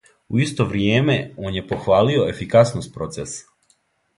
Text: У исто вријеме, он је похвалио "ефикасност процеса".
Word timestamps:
У 0.35 0.39
исто 0.43 0.65
вријеме, 0.69 1.17
он 1.49 1.57
је 1.59 1.63
похвалио 1.73 2.25
"ефикасност 2.33 2.95
процеса". 2.99 3.79